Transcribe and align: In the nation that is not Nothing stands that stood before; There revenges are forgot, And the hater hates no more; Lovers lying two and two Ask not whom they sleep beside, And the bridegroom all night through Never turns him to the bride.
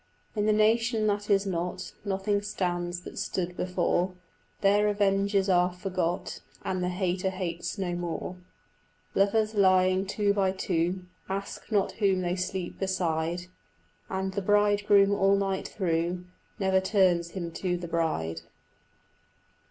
In 0.35 0.47
the 0.47 0.51
nation 0.51 1.05
that 1.05 1.29
is 1.29 1.45
not 1.45 1.93
Nothing 2.03 2.41
stands 2.41 3.01
that 3.01 3.19
stood 3.19 3.55
before; 3.55 4.15
There 4.61 4.85
revenges 4.87 5.47
are 5.47 5.71
forgot, 5.71 6.41
And 6.65 6.81
the 6.81 6.89
hater 6.89 7.29
hates 7.29 7.77
no 7.77 7.93
more; 7.93 8.37
Lovers 9.13 9.53
lying 9.53 10.07
two 10.07 10.33
and 10.39 10.57
two 10.57 11.03
Ask 11.29 11.71
not 11.71 11.91
whom 12.01 12.21
they 12.21 12.35
sleep 12.35 12.79
beside, 12.79 13.43
And 14.09 14.33
the 14.33 14.41
bridegroom 14.41 15.11
all 15.11 15.35
night 15.35 15.67
through 15.67 16.25
Never 16.57 16.81
turns 16.81 17.29
him 17.37 17.51
to 17.61 17.77
the 17.77 17.87
bride. 17.87 18.41